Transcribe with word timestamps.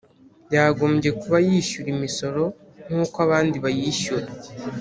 Yagombye 0.55 1.09
kuba 1.19 1.37
yishyura 1.47 1.87
imisoro 1.95 2.43
nkuko 2.87 3.15
abandi 3.25 3.55
bayishyura 3.63 4.27